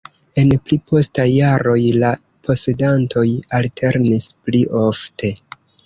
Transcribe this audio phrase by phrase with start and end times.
[0.43, 2.11] En pli postaj jaroj la
[2.49, 3.27] posedantoj
[3.61, 5.37] alternis pli ofte.